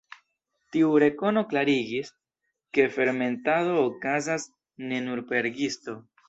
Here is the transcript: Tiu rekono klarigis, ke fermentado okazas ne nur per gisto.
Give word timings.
Tiu 0.75 0.87
rekono 1.01 1.43
klarigis, 1.51 2.09
ke 2.77 2.87
fermentado 2.95 3.77
okazas 3.83 4.49
ne 4.89 5.03
nur 5.11 5.23
per 5.35 5.53
gisto. 5.61 5.97